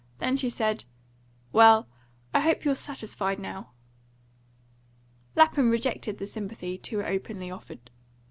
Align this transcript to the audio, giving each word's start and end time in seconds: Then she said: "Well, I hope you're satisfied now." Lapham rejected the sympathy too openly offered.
Then 0.17 0.35
she 0.35 0.49
said: 0.49 0.85
"Well, 1.53 1.87
I 2.33 2.39
hope 2.39 2.65
you're 2.65 2.73
satisfied 2.73 3.37
now." 3.37 3.69
Lapham 5.35 5.69
rejected 5.69 6.17
the 6.17 6.25
sympathy 6.25 6.75
too 6.79 7.03
openly 7.03 7.51
offered. 7.51 7.91